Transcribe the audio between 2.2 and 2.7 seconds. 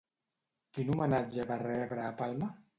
Palma?